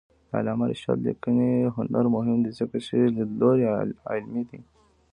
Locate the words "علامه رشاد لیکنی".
0.39-1.51